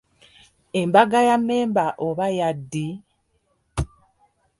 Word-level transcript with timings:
Embaga 0.81 1.19
ya 1.27 1.35
mmemba 1.39 1.85
oba 2.07 2.25
ya 2.37 2.49
ddi? 2.59 2.87